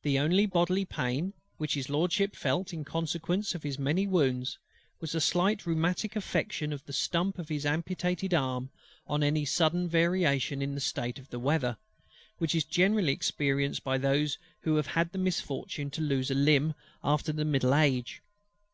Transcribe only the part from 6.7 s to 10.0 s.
of the stump of his amputated arm on any sudden